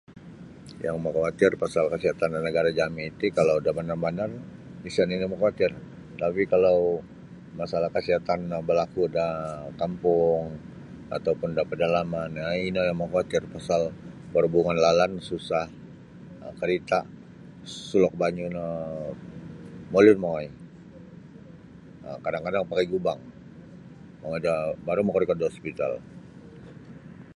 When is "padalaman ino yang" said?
11.71-12.97